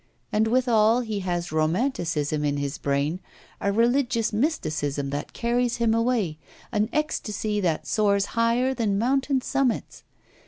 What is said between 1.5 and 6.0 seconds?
romanticism in his brain, a religious mysticism that carries him